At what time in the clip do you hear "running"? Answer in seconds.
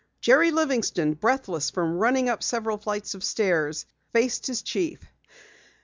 1.99-2.27